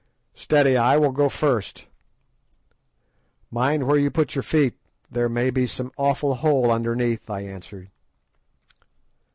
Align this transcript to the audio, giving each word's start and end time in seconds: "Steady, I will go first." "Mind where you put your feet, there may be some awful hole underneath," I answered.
"Steady, 0.33 0.77
I 0.77 0.97
will 0.97 1.11
go 1.11 1.29
first." 1.29 1.85
"Mind 3.51 3.83
where 3.85 3.99
you 3.99 4.09
put 4.09 4.33
your 4.33 4.41
feet, 4.41 4.73
there 5.11 5.29
may 5.29 5.51
be 5.51 5.67
some 5.67 5.91
awful 5.95 6.33
hole 6.33 6.71
underneath," 6.71 7.29
I 7.29 7.41
answered. 7.41 7.91